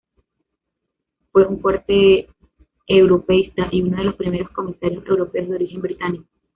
[1.31, 2.27] Fue un fuerte
[2.87, 6.25] europeísta, y uno de los primeros Comisarios Europeos de origen británico.